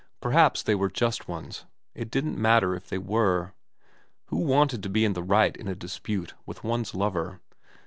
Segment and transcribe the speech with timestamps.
[0.19, 1.65] Perhaps they were just ones.
[1.93, 3.53] It didn't matter if they were.
[4.29, 7.39] Who wanted to be in the right in a dispute with one's lover